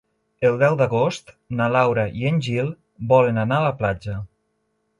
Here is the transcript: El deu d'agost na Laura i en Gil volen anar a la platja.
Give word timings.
El 0.47 0.55
deu 0.61 0.77
d'agost 0.79 1.29
na 1.59 1.67
Laura 1.75 2.05
i 2.21 2.25
en 2.31 2.41
Gil 2.47 2.73
volen 3.15 3.41
anar 3.45 3.61
a 3.61 3.67
la 3.69 3.77
platja. 3.83 4.19